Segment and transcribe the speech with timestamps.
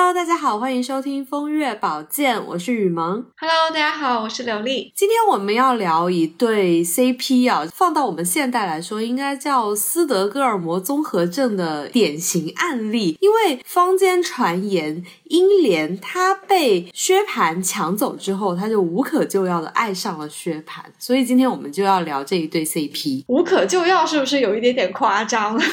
[0.00, 3.26] Hello，大家好，欢迎收听风月宝鉴，我是雨萌。
[3.36, 4.92] Hello，大家好，我是刘丽。
[4.94, 13.18] 今天我们要聊一对 CP 啊，放到我们现代来说，应该叫斯德哥尔摩综合症的典型案例。
[13.20, 23.24] 因为坊间传言，英莲她被薛蟠抢走之后，她就无可救药的爱上了薛蟠，所以今天我们就要聊这一对 CP。
[23.26, 25.60] 无可救药是不是有一点点夸张？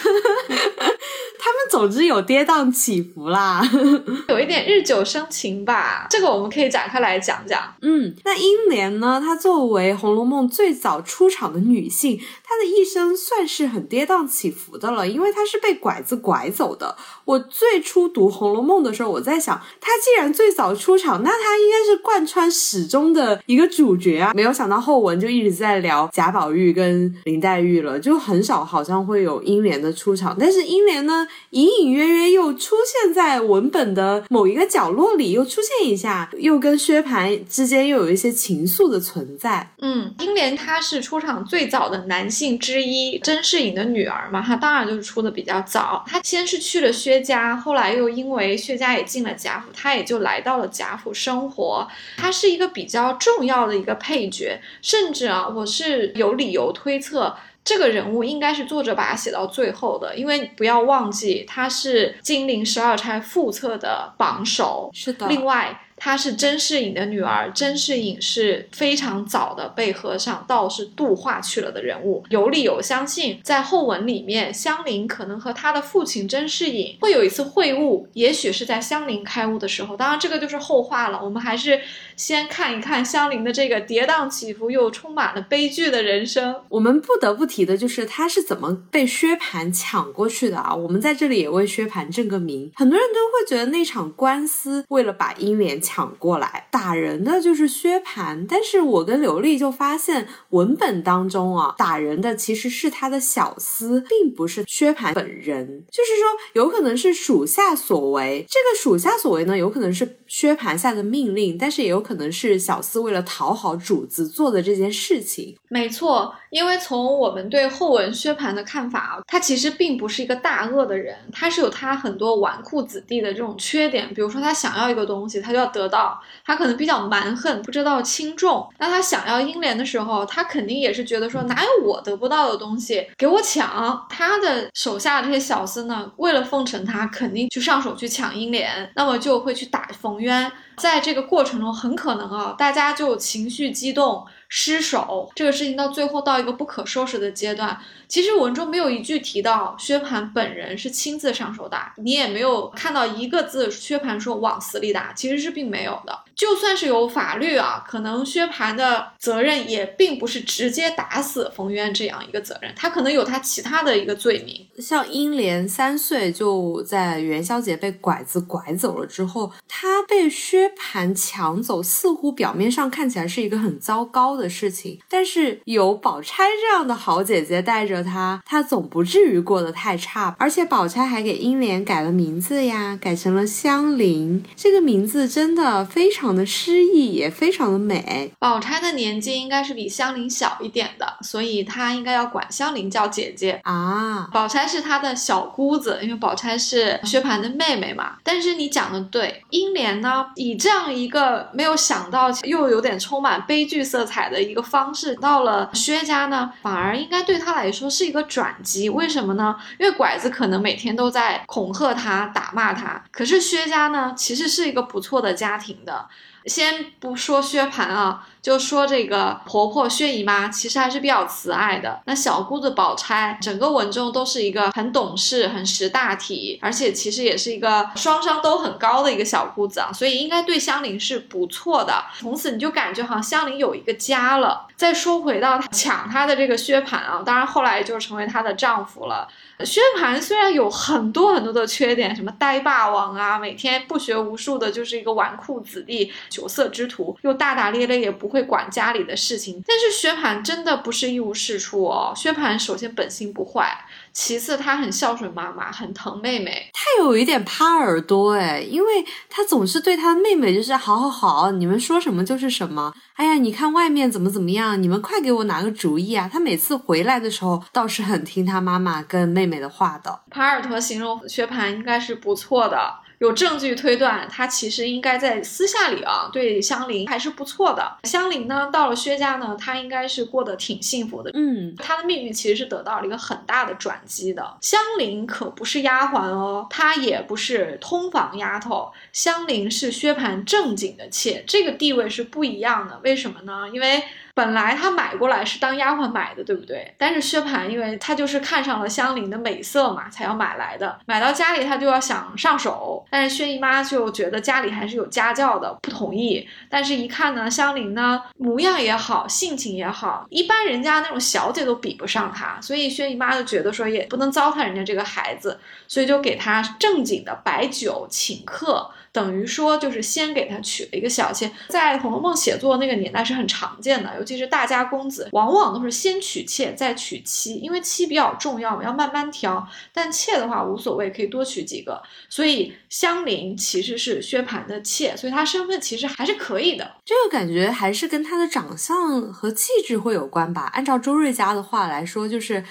[1.39, 3.61] 他们总之有跌宕起伏啦，
[4.29, 6.07] 有一点日久生情吧。
[6.09, 7.61] 这个我们可以展开来讲讲。
[7.81, 9.21] 嗯，那英莲呢？
[9.23, 12.19] 她作为《红楼梦》最早出场的女性，
[12.55, 16.95] 他的一生算是很跌宕起伏的了，因为他是被拐子拐走的。
[17.25, 24.31] 我最初读《红楼梦》的时候，我在想，他既然最早出场，那他应该是贯穿始终的一个主角啊。
[24.33, 30.37] 没有想到后文就一直在聊贾宝玉跟林黛玉了，就很少好像会有英莲的出场。
[30.39, 31.27] 但是英莲呢？
[31.49, 39.73] 隐隐约约又出现在文本的某一个角落里，又出现一下，又跟薛蟠之间又有一些情愫的存在。
[39.81, 46.03] 嗯，英莲她是出场最早的男性之一，甄士隐的女儿嘛，她当然就是出的比较早。
[46.07, 51.87] 她先是去了薛家，后来又因为薛家也进了贾府，她也就来到了贾府生活。
[52.15, 57.35] 她是一个比较重要的一个配角，甚至啊，我是有理由推测。
[57.63, 64.91] 这个人物应该是作者把他写到最后的，因为不要忘记他是金陵十二钗副册的榜首。
[64.93, 65.81] 是的，另外。
[65.97, 72.23] 她是甄士隐的女儿，甄士隐是非常早的被和尚道士度化去了的人物。
[72.29, 79.95] 有理由相信，在后文里面，香菱可能和她的父亲甄士隐会有一次会晤，也许是在香菱开悟的时候。
[79.95, 81.19] 当然，这个就是后话了。
[81.23, 81.79] 我们还是
[82.17, 86.55] 先看一看香菱的这个跌宕起伏又充满了悲剧的人生。
[86.69, 90.75] 我们不得不提的就是她是怎么被薛蟠抢过去的啊！
[90.75, 92.69] 我们在这里也为薛蟠正个名。
[92.75, 95.81] 很多人都会觉得那场官司为了把英莲。
[95.85, 105.85] 抢过来打人的就是薛蟠，但是我跟刘丽就发现文本当中啊，打人的其实是他的小厮，并不是薛蟠本人。
[105.91, 108.45] 就是说，有可能是属下所为。
[108.49, 115.55] 这个属下所为呢，有可能是薛蟠下的命令，但是也有可能是小厮为了讨好主子做的这件事情。
[115.69, 125.65] 没错，因为从我们对后文薛蟠的看法啊，他其实并不是一个大恶的人，他是有他很多纨绔子弟的这种缺点，比如说他想要一个东西，他就要。
[125.75, 128.65] 得到他可能比较蛮横，不知道轻重。
[128.77, 134.05] 那他想要英莲的时候，他肯定也是觉得说，哪有我得不到的东西给我抢？
[134.09, 140.51] 他的手下这些小厮呢，为了奉承他，肯定去上手去抢英莲，那么就会去打冯玉渊。
[140.75, 144.25] 在这个过程中，很可能啊，大家就情绪激动。
[144.47, 147.77] 失手这个事情到最后到一个不可收拾的阶段，
[148.07, 156.17] 其实文中没有一句提到薛蟠本人是亲自上手打，你也没有看到一个字薛蟠说往死里打，其实是并没有的。
[156.35, 164.65] 就算是有法律啊，可能薛蟠的责任也并不是直接打死冯渊这样一个责任，他可能有他其他的一个罪名。
[164.79, 180.35] 像英莲三岁就在元宵节被拐子拐走了之后，他被薛蟠抢走，似乎表面上看起来是一个很糟糕的事情，但是有宝钗这样的好姐姐带着她，她总不至于过得太差。
[180.37, 185.85] 而且宝钗还给英莲改了名字呀，改成了香菱，这个名字真的。
[185.85, 188.31] 非常的诗意，也非常的美。
[188.37, 194.27] 宝钗的年纪应该是比香菱小一点的，所以她应该要管香菱叫姐姐啊。
[194.33, 198.17] 宝钗是她的小姑子，因为宝钗是薛蟠的妹妹嘛。
[198.23, 208.89] 但是你讲的对，英莲呢，以这样一个没有想到又有点充满悲剧色彩的一个方式，到了薛家呢，反而应该对他来说是一个转机。
[208.89, 209.55] 为什么呢？
[209.79, 216.05] 因为拐子可能每天都在恐吓他、打骂他，可是薛家呢，其实是一个不错的家庭的。
[216.45, 218.27] 先不说薛蟠啊。
[218.45, 221.99] 就说这个婆婆薛姨妈其实还是比较慈爱的。
[222.05, 232.05] 那小姑子宝钗，整个文中都是一个很懂事、很识大体，而且其实也是一个双商都很高的一个小姑子啊，所以应该对香菱是不错的。
[232.19, 234.67] 从此你就感觉好像香菱有一个家了。
[234.75, 239.27] 再说回到抢她的这个薛蟠啊，当然后来就成为她的丈夫了。
[239.63, 248.45] 薛蟠虽然有很多很多的缺点，什么呆霸王啊，每天不学无术的，就是一个纨绔子弟、酒色之徒，又大大咧咧，也不会。
[248.45, 252.13] 管家里的事情，但是薛蟠真的不是一无是处哦。
[252.15, 253.75] 薛蟠首先本性不坏，
[254.15, 256.69] 其次他很孝顺妈妈，很疼妹妹。
[256.71, 262.93] 他有一点趴耳朵哎，因为他总是对他妹妹就是好好好，你们说什么就是什么。
[263.15, 266.29] 哎呀，你看外面怎么怎么样，你们快给我拿个主意啊！
[266.31, 270.21] 他每次回来的时候倒是很听他妈妈跟妹妹的话的。
[270.31, 273.04] 趴耳朵形容薛蟠应该是不错的。
[273.19, 277.97] 有证据推断，他其实应该在私下里啊，对香菱还是不错的。
[278.03, 281.31] 香菱呢，到了薛家呢，她应该是过得挺幸福的。
[281.33, 284.57] 嗯，她的命运其实是得到了一个很大的转机的。
[284.61, 292.99] 香菱可不是丫鬟哦，她也不是通房丫头，香菱是薛蟠正经的妾，这个地位是不一样的。
[293.03, 293.69] 为什么呢？
[293.73, 294.03] 因为。
[294.35, 296.93] 本来他买过来是当丫鬟买的，对不对？
[296.97, 300.99] 但是薛蟠因为他就是看上了香菱的美色嘛，才要买来的。
[301.05, 306.45] 买到家里他就要想上手，但是薛姨妈就觉得家里还是有家教的，不同意。
[306.69, 318.91] 但是一看呢，香菱呢模样也好，性情也好，一般人家那种小姐都比不上她，所以薛姨妈就觉得说也不能糟蹋人家这个孩子，所以就给她正经的摆酒请客。
[319.15, 329.65] 等于说，就是先给他娶了一个小妾，在《红楼梦》写作那个年代是很常见的，尤其是大家公子，往往都是先娶妾再娶妻，因为妻比较重要嘛，要慢慢挑。
[329.93, 332.03] 但妾的话无所谓，可以多娶几个。
[332.27, 336.91] 所以香菱其实是薛蟠的妾，所以她身份其实还是可以的。
[337.05, 340.69] 这个感觉还是跟她的长相和气质会有关吧。
[340.73, 342.65] 按照周瑞家的话来说，就是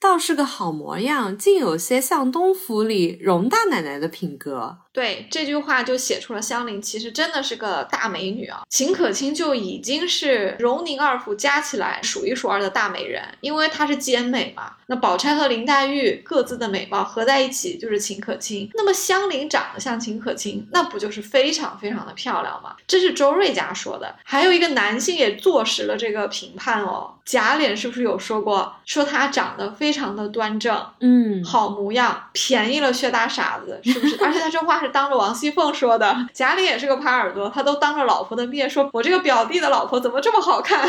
[0.00, 4.78] 倒是个好模样，竟有些像东府里荣大奶奶的品格。
[4.92, 14.72] 对这句话就写出了香菱其实真的是个大美女啊，秦可卿就已经是荣宁二府加起来数一数二的大美人，因为她是兼美嘛。
[14.86, 22.74] 那宝钗和林黛玉各自的美貌合在一起就是秦可卿，那么香菱长得像秦可卿，那不就是非常非常的漂亮吗？
[22.88, 27.14] 这是周瑞家说的，还有一个男性也坐实了这个评判哦。
[27.24, 34.16] 贾琏是不是有说过，说她长得非常的端正，嗯，好模样，便宜了薛大傻子，是不是？
[34.24, 34.79] 而且他这话。
[34.80, 40.88] 是当着王熙凤说的，贾琏也是个耙耳朵，他都当着老婆的面说：“我这个表弟的老婆怎么这么好看？”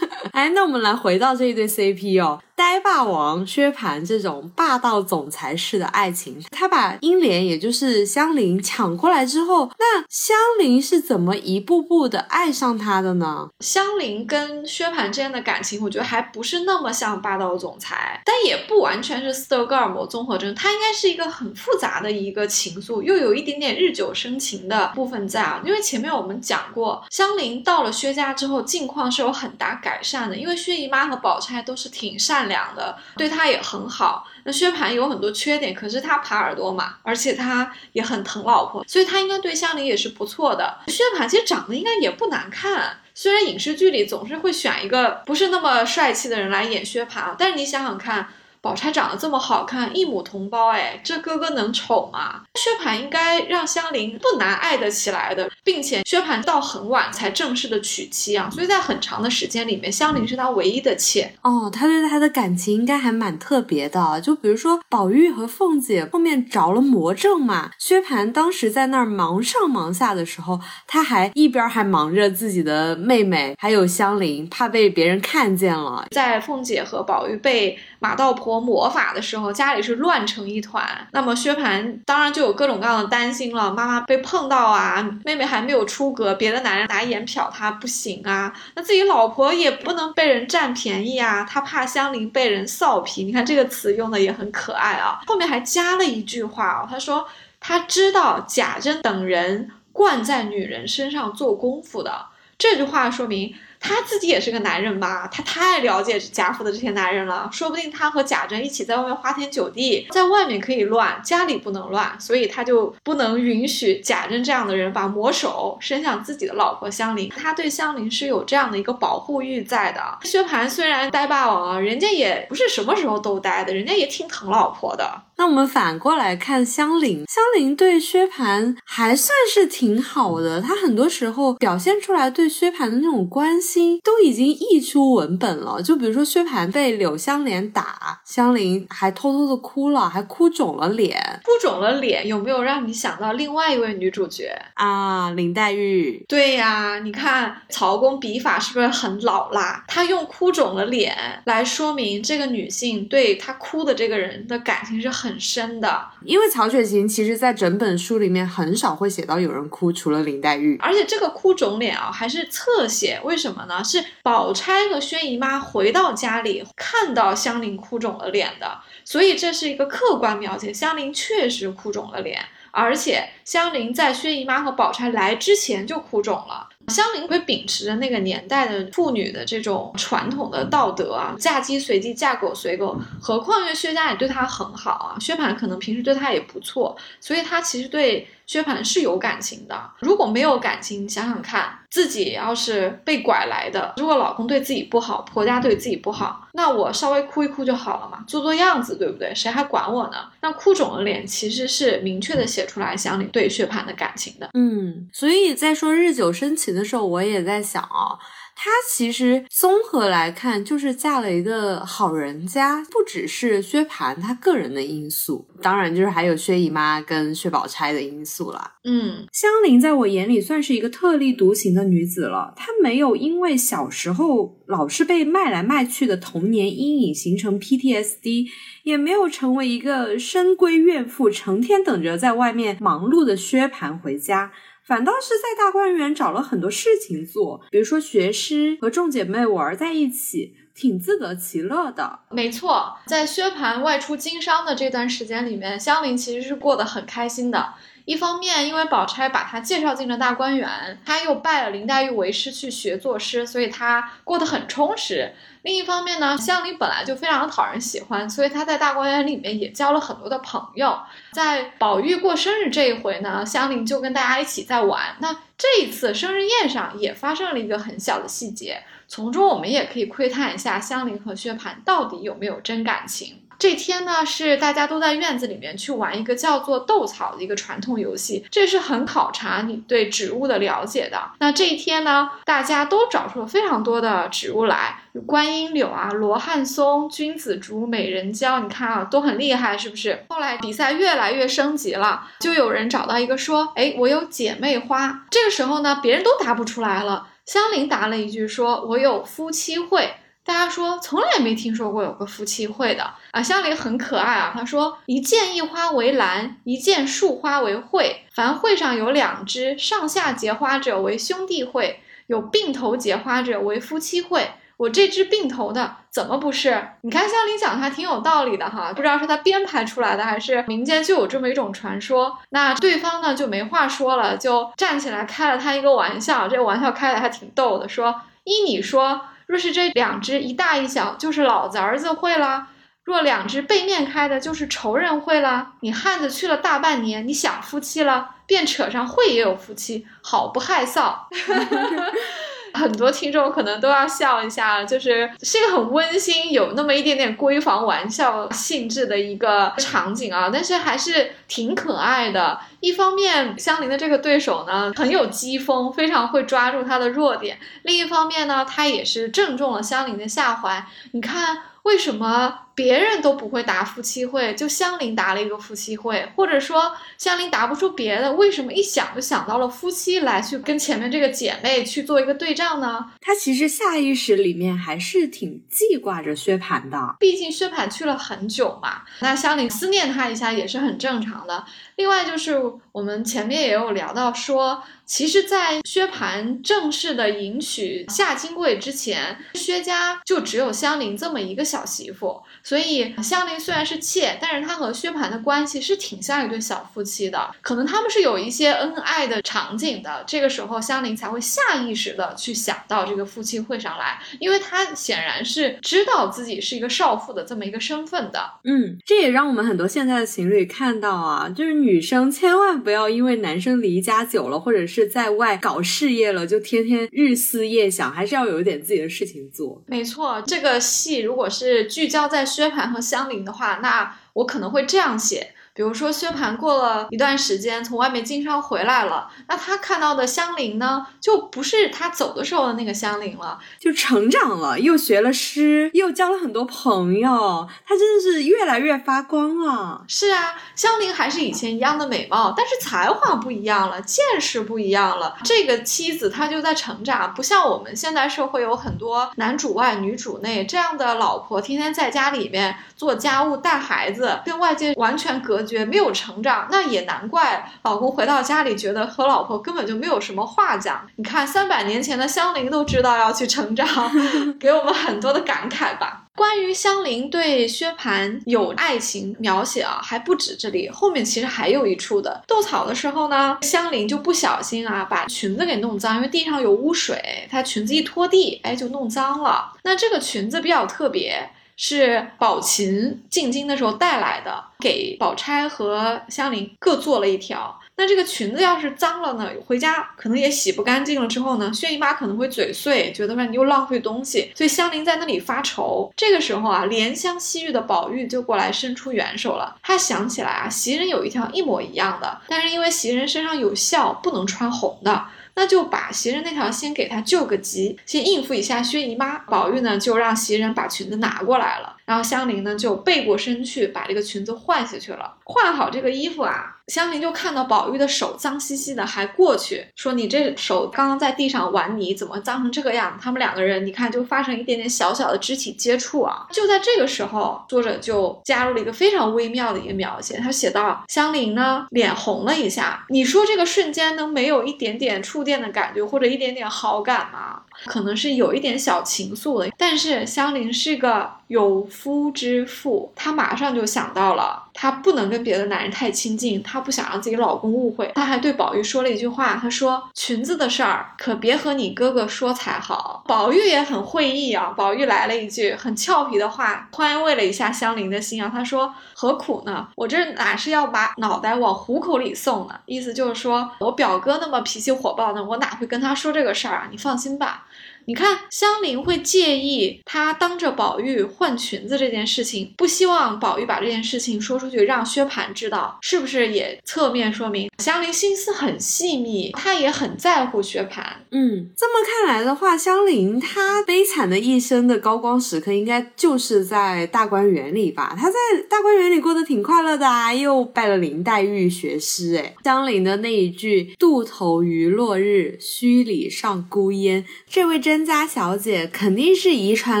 [0.32, 2.40] 哎，那我们来回到这一对 CP 哦。
[2.60, 13.48] 呆霸王薛蟠这种霸道总裁式的爱情，他把英莲也就是香菱抢过来之后，那香菱是怎么一步步的爱上他的呢？
[13.60, 25.62] 香菱跟薛蟠之间的感情，我觉得还不是那么像霸道总裁，但也不完全是斯德哥尔摩综合征，它应该是一个很复杂的一个情愫，又有一点点日久生情的部分在啊。
[25.64, 32.49] 因为前面我们讲过，香菱到了薛家之后，境况是有很大改善的，因为薛姨妈和宝钗都是挺善。
[32.50, 34.26] 良的，对他也很好。
[34.44, 40.80] 那薛蟠有很多缺点，可是他耙耳朵嘛，而且他也很疼老婆，所以他应该对香菱也是不错的。
[40.88, 48.28] 薛蟠其实长得应该也不难看，虽然影视剧里总是会选一个不是那么帅气的人来演薛蟠，但是你想想看。
[48.62, 52.42] 宝钗长得这么好看，一母同胞，哎，这哥哥能丑吗？
[52.54, 61.32] 薛蟠应该让香菱不难爱得起来的，并且薛蟠到很晚才正式的娶妻啊，所以在很长的时间里面，香菱是他唯一的妾。
[61.42, 77.78] 哦，他对他的感情应该还蛮特别的，就比如说宝玉和凤姐后面着了魔怔嘛，薛蟠当时在那儿忙上忙下的时候，他还一边还忙着自己的妹妹，还有香菱，怕被别人看见了，在凤姐和宝玉被。
[78.00, 81.06] 马道婆魔法的时候，家里是乱成一团。
[81.12, 83.72] 那么薛蟠当然就有各种各样的担心了。
[83.72, 88.52] 妈妈被碰到啊，妹妹还没有出阁，别的男人拿眼瞟她不行啊。
[88.74, 93.24] 那自己老婆也不能被人占便宜啊，他怕香菱被人臊皮。
[93.24, 95.20] 你看这个词用的也很可爱啊。
[95.26, 97.28] 后面还加了一句话哦，他说
[97.60, 102.26] 他知道贾珍等人惯在女人身上做功夫的。
[102.56, 103.54] 这句话说明。
[103.80, 105.26] 他自己也是个男人吧？
[105.32, 117.30] 他太了解贾府的这些男人了，说不定他和贾珍一起在外面花天酒地，在外面可以乱，家里不能乱，所以他就不能允许贾珍这样的人把魔手伸向自己的老婆香菱。
[117.30, 120.00] 他对香菱是有这样的一个保护欲在的。
[120.22, 125.22] 薛蟠虽然呆霸王啊，人家也不是什么时候都呆的，人家也挺疼老婆的。
[125.36, 133.69] 那我们反过来看香菱，香菱对薛蟠还算是挺好的，她很多时候表现出来对薛蟠的那种关心
[134.02, 135.80] 都已经溢出文本了。
[135.80, 145.30] 就比如说薛蟠被柳湘莲打，香菱还偷偷的哭了，还哭肿了脸，哭肿了脸，有没有让你想到另外一位女主角啊？
[145.30, 146.24] 林黛玉。
[146.26, 149.84] 对呀，你看曹公笔法是不是很老辣？
[149.86, 155.10] 他用哭肿了脸来说明这个女性对她哭的这个人的感情是。
[155.20, 160.78] 很深的，因为曹雪芹其实在整本书里面很少会写到有人哭，除了林黛玉。
[160.78, 172.40] 而且这个哭肿脸啊，还是侧写，为什么是宝钗和薛姨妈回到家里看到香菱哭肿了脸的，所以这是一个客观描写，香菱确实哭肿了脸，
[172.70, 176.68] 而且香菱在薛姨妈和宝钗来之前就哭肿了。
[176.88, 182.98] 香菱会秉持着那个年代的妇女的这种传统的道德啊，嫁鸡随鸡，嫁狗随狗。
[183.20, 188.26] 何况因为薛家也对她很好啊，薛蟠可能平时对她也不错，所以她其实对。
[188.50, 199.32] 薛蟠是有感情的，如果没有感情，想想看，自己要是被拐来的，如果老公对自己不好，婆家对自己不好，那我稍微哭一哭就好了嘛，做做样子，对不对？
[199.36, 200.16] 谁还管我呢？
[200.40, 204.48] 那哭肿的脸，其实是明确的写出来想你对薛蟠的感情的。
[204.54, 208.18] 嗯，所以在说日久生情的时候，我也在想啊。
[208.62, 218.74] 她其实综合来看，就是嫁了一个好人家，不只是薛蟠他个人的因素，当然就是还有薛姨妈跟薛宝钗的因素啦。
[218.84, 228.48] 嗯，香菱在我眼里算是一个特立独行的女子了，她没有因为小时候老是被卖来卖去的童年阴影形成 PTSD，
[228.82, 234.52] 也没有成为一个深闺怨妇，成天等着在外面忙碌的薛蟠回家。
[234.84, 242.20] 反倒是在大观园找了很多事情做，比如说学诗，和众姐妹玩在一起，挺自得其乐的。
[242.30, 247.74] 没错，在薛蟠外出经商的这段时间里面，香菱其实是过得很开心的。
[248.10, 255.32] 一方面，因为宝钗把她介绍进了大观园，她又拜了林黛玉为师去学作诗，所以她过得很充实。
[255.62, 260.98] 另一方面呢，香菱本来就非常讨人喜欢，所以她在大观园里面也交了很多的朋友。
[261.30, 265.14] 在宝玉过生日这一回呢，香菱就跟大家一起在玩。
[265.20, 273.40] 那这一次生日宴上也发生了一个很小的细节，从中我们也可以窥探一下香菱和薛蟠到底有没有真感情。
[273.60, 281.20] 这天呢，是大家都在院子里面去玩一个叫做斗草的一个传统游戏，这是很考察你对植物的了解的。
[281.40, 290.24] 那这一天呢，大家都找出了非常多的植物来，有观音柳啊、罗汉松、君子竹、美人蕉，你看啊，都很厉害，是不是？
[290.30, 304.50] 后来比赛越来越升级了，就有人找到一个说：“哎，我有姐妹花。”这个时候呢，别人都答不出来了，香菱答了一句说：“我有夫妻会。”大家说从来没听说过有个夫妻会的啊，香菱很可爱啊。
[304.52, 308.24] 她说：“一见一花为兰，一见树花为会。
[308.34, 314.50] 凡会上有两只上下结花者为兄弟会，有并头结花者为夫妻会。
[314.78, 316.82] 我这只并头的怎么不是？
[317.02, 322.38] 你看香菱讲的还挺有道理的哈，不知道是他编排出来的还是民间就有这么一种传说。
[322.48, 329.20] 那对方呢就没话说了，就站起来开了他一个玩笑，这个玩笑开的还挺逗的，说依你说。”
[329.50, 332.68] 若是这两只一大一小，就是老子儿子会啦；
[333.02, 335.72] 若两只背面开的，就是仇人会啦。
[335.80, 341.16] 你汉子去了大半年，你想夫妻了，便扯上会也有夫妻，好不害臊。
[342.74, 352.58] 很多听众可能都要笑一下，就是是一个很温馨，有那么一点点闺房玩笑性质的一个场景啊，但是还是挺可爱的。
[352.80, 360.82] 一方面，香菱的这个对手呢很有机锋，非常会抓住他的弱点；另一方面呢，他也是正中了香菱的下怀。
[361.12, 361.58] 你看，
[361.90, 362.56] 为什么？
[362.72, 373.10] 别人都不会答夫妻会，就香菱答了一个夫妻会，或者说香菱答不出别的，为什么一想就想到了夫妻来去跟前面这个姐妹去做一个对仗呢？
[373.20, 381.62] 她其实下意识里面还是挺记挂着薛蟠的，毕竟薛蟠去了很久嘛，那香菱思念他一下也是很正常的。
[381.96, 382.56] 另外就是
[382.92, 392.40] 我们前面也有聊到说，其实，在薛蟠正式的迎娶夏金桂之前，薛家就只有香菱这么一个小媳妇。
[392.62, 400.22] 所以香菱虽然是妾，但是她和薛蟠的关系是挺像一对小夫妻的，可能他们是有一些恩爱的场景的。
[400.28, 408.48] 这个时候香菱才会下意识的去想到这个夫妻会上来，因为她显然是知道自己是一个少妇的这么一个身份的。
[408.62, 419.82] 嗯，这也让我们很多现在的情侣看到啊，就是女生千万不要因为男生离家久了，或者是在外搞事业了，就天天日思夜想，还是要有一点自己的事情做。
[419.86, 422.40] 没错，这个戏如果是聚焦在。
[422.50, 425.54] 薛蟠和香菱的话，那我可能会这样写。
[425.80, 440.04] 比如说，薛蟠过了一段时间从外面经商回来了，那他看到的香菱呢，就不是他走的时候的那个香菱了，就成长了，又学了诗，又交了很多朋友，他真的是越来越发光了。
[440.06, 445.34] 是啊，香菱还是以前一样的美貌，但是才华不一样了，见识不一样了。
[445.42, 455.69] 这个妻子她就在成长，不像我们现在社会有很多男主外女主内这样的老婆，天天在家里面做家务、带孩子，跟外界完全隔。
[455.70, 461.06] 觉没有成长，那也难怪老公回到家里觉得和老婆根本就没有什么话讲。
[461.16, 463.86] 你看三百年前的香菱都知道要去成长，
[464.58, 466.26] 给我们很多的感慨吧。
[466.36, 472.42] 关于香菱对薛蟠有爱情描写啊，还不止这里，后面其实还有一处的。
[472.46, 479.72] 斗草的时候呢，香菱就不小心啊，把裙子给弄脏，因为地上有污水，她裙子一拖地，哎，就弄脏了。
[479.82, 481.50] 那这个裙子比较特别，
[481.82, 487.74] 是宝琴进京的时候带来的，给宝钗和香菱各做了一条。
[487.96, 491.26] 那这个裙子要是脏了呢，回家可能也洗不干净了。
[491.26, 496.12] 之后呢，薛姨妈可能会嘴碎，觉得说你又浪费东西，所以香菱在那里发愁。
[496.14, 499.74] 这个时候啊，怜香惜玉的宝玉就过来伸出援手了。
[499.82, 505.24] 他想起来啊，袭人有一条一模一样的，但是因为袭人身上有孝，不能穿红的，
[505.60, 509.36] 那就把袭人那条先给她救个急，先应付一下薛姨妈。
[509.40, 515.32] 宝玉呢，就让袭人把裙子拿过来了，然后香菱呢就背过身去把这个裙子换下去了。
[515.44, 516.76] 换好这个衣服啊。
[516.88, 526.48] 香菱就看到宝玉的手脏兮兮的，还过去说：“你这手刚刚在地上玩泥，怎么脏成这个样子？”他们两个人，你看就发生一点点小小的肢体接触啊。
[526.50, 533.06] 就在这个时候，作者就加入了一个非常微妙的一个描写，他写到香菱呢脸红了一下。
[533.08, 537.62] 你说这个瞬间能没有一点点触电的感觉，或者一点点好感吗？
[537.86, 539.72] 可能是有一点小情愫的。
[539.76, 546.80] 但是香菱是个有夫之妇，她马上就想到了，她不能跟别的男人太亲近，她。
[546.80, 558.50] 不想让自己老公误会，她还对宝玉说了一句话，她说：“裙子的事儿可别和你哥哥说才好。”宝玉也很会意啊，宝玉来了一句很俏皮的话，宽慰了一下香菱的心啊。
[558.50, 559.86] 他说：“何苦呢？
[559.94, 562.74] 我这哪是要把脑袋往虎口里送呢？
[562.86, 566.88] 意思就是说我表哥那么脾气火爆呢，我哪会跟他说这个事儿啊？
[566.90, 567.66] 你放心吧。”
[568.10, 581.04] 你看，香菱会介意她当着宝玉换裙子这件事情，不希望宝玉把这件事情说出去，让薛蟠知道，是不是也侧面说明香菱心思很细密，她也很在乎薛蟠？
[581.30, 588.16] 嗯，这么看来的话，香菱她悲惨的一生的高光时刻，应该就是在大观园里吧？
[588.18, 588.36] 她在
[588.68, 592.34] 大观园里过得挺快乐的啊，又拜了林黛玉学诗。
[592.34, 600.00] 哎，香菱的那一句“渡头余落日，墟里上孤烟”，这位真千家小姐肯定是遗传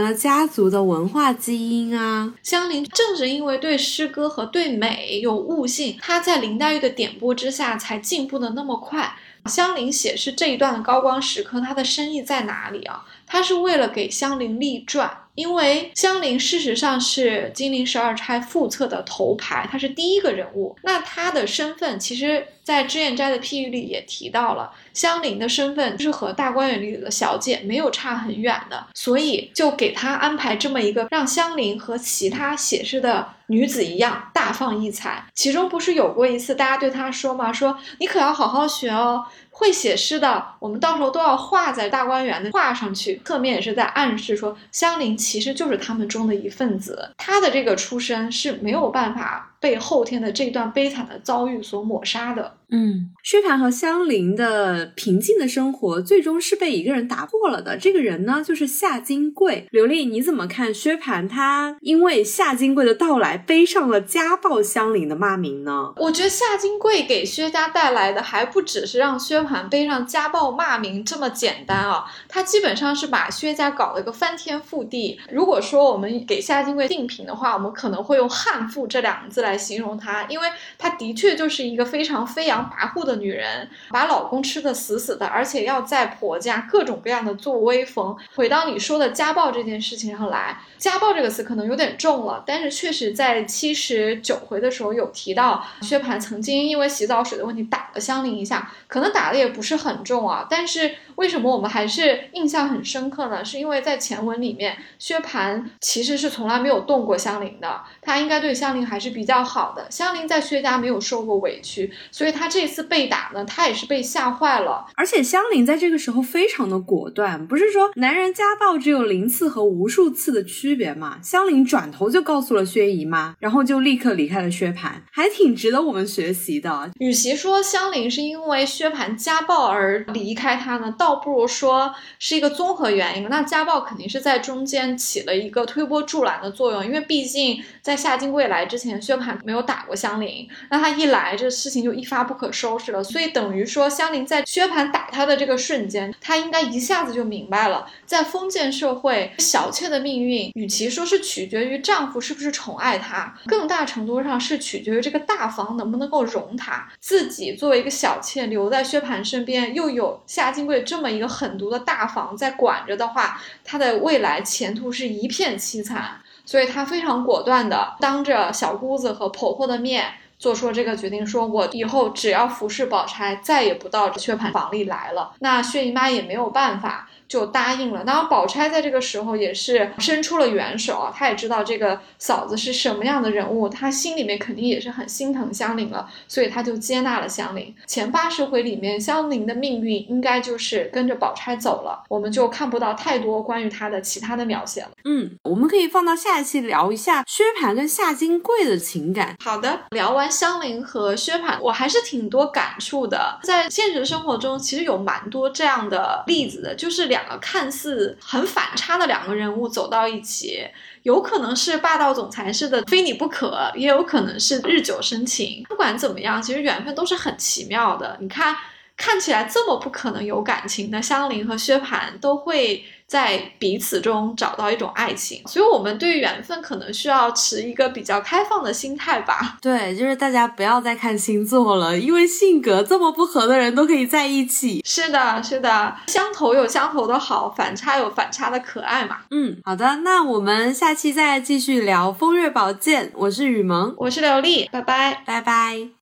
[0.00, 2.32] 了家族的文化基因啊！
[2.42, 9.14] 香菱正是因为对诗歌和对美有悟性，她在林黛玉的点拨之下才进步的那么快。
[9.44, 13.04] 香菱写诗这一段的高光时刻，她的深意在哪里啊？
[13.26, 15.14] 她是为了给香菱立传。
[15.40, 20.76] 因为香菱事实上是金陵十二钗副册的头牌，她是第一个人物。
[20.82, 35.24] 那她的身份，其实在脂砚斋的譬喻里也提到了，香菱的身份是和大观园里的小姐没有差很远的，所以就给她安排这么一个，让香菱和其他写诗的女子一样大放异彩。
[35.34, 37.50] 其中不是有过一次，大家对她说吗？
[37.50, 39.24] 说你可要好好学哦。
[39.60, 43.20] 会写诗的，我们到时候都要画在大观园的画上去。
[43.26, 52.56] 侧面也是在暗示说，香菱其实就是他们中的一份子，她的这个出身是没有办法被后天的这段悲惨的遭遇所抹杀的。
[52.72, 57.76] 嗯，薛蟠和香菱的平静的生活，最终是被一个人打破了的。
[57.76, 59.66] 这个人呢，就是夏金桂。
[59.72, 61.28] 刘丽，你怎么看薛蟠？
[61.28, 65.92] 他因为夏金桂的到来，背上了家暴香菱的骂名呢？
[65.96, 72.04] 我觉得夏金桂给薛家带来的，还不只是让薛蟠背上家暴骂名这么简单啊！
[72.28, 75.18] 他基本上是把薛家搞了个翻天覆地。
[75.32, 82.60] 如果说我们给夏金桂定评的话，我们可能会用悍妇这两个字来来形容她，因为她的确就是一个非常飞扬。
[82.70, 88.16] 跋扈的女人把老公吃的死死的，而且要在婆家各种各样的做威风。
[88.36, 100.94] 回到你说的家暴这件事情上来，家暴这个词可能有点重了，但是确实在七十九回的时候有提到，薛蟠曾经因为洗澡水的问题打了香菱一下，可能打的也不是很重啊，但是。
[101.16, 103.44] 为什么我们还是印象很深刻呢？
[103.44, 109.86] 是因为在前文里面，薛蟠其实是从来没有动过香菱的，他应该对香菱还是比较好的。
[109.90, 114.86] 香菱在薛家没有受过委屈，所以她这次被打呢，她也是被吓坏了。
[114.94, 121.18] 而且香菱在这个时候非常的果断，不是说男人家暴只有零次和无数次的区别嘛？
[121.22, 126.90] 香菱转头就告诉了薛姨妈，然后就立刻离开了薛蟠，还挺值得我们学习的。
[126.98, 131.10] 与其说香菱是因为薛蟠家暴而离开他呢，倒。
[131.10, 143.04] 倒不如说是一个综合原因那家暴肯定是在中间起了一个推波助澜的作用，因为毕竟在夏金桂来之前，薛蟠没有打过香菱，那他一来，这事情就一发不可收拾了。
[143.04, 156.88] 所以等于说，香菱在薛蟠打他的这个瞬间，他应该一下子就明白了，在封建社会，小妾的命运，与其说是取决于丈夫是不是宠爱她，更大程度上是取决于这个大房能不能够容她。
[156.98, 161.10] 自己作为一个小妾留在薛蟠身边，又有夏金桂这么。
[161.10, 166.20] 一个狠毒的大房在管着的话，她的未来前途是一片凄惨。
[166.50, 170.14] 所以他非常果断的当着小姑子和婆婆的面。
[170.40, 175.34] 做出了这个决定，说我以后只要服侍宝钗，再也不到薛蟠房里来了。
[175.38, 177.08] 那薛姨妈也没有办法。
[177.30, 178.02] 就答应了。
[178.04, 187.72] 那宝钗在这个时候也是伸出了援手啊，她也知道这个嫂子是什么样的人物，她心里面肯定也是很心疼香菱了，所以她就接纳了香菱。
[187.86, 194.90] 前八十回里面，香菱的命运应该就是跟着宝钗走了，我们就看不到太多关于她的其他的描写了。
[195.04, 199.36] 嗯，我们可以放到下一期聊一下薛蟠跟夏金桂的情感。
[199.38, 203.38] 好的，聊完香菱和薛蟠，我还是挺多感触的。
[203.42, 207.20] 在现实生活中，其实有蛮多这样的例子的，就是两。
[207.30, 210.66] 个看似很反差的两个人物走到一起，
[211.04, 215.64] 有可能是霸道总裁式的非你不可，也有可能是日久生情。
[215.68, 218.16] 不管怎么样，其实缘分都是很奇妙的。
[218.20, 218.56] 你看，
[219.00, 222.84] 看起来这么不可能有感情的香菱和薛蟠都会。
[223.10, 229.56] 在彼此中找到一种爱情，所以我们对缘分可能需要持一个比较开放的心态吧。
[229.60, 234.80] 对，就是大家不要再看星座了，因为性格这么不合的人都可以在一起。
[234.84, 239.16] 是的，是的，相投有相投的好，反差有反差的可爱嘛。
[239.32, 243.06] 嗯，好的，那我们下期再继续聊《风月宝鉴》。
[243.16, 245.99] 我是雨萌，我是刘丽，拜拜，拜拜。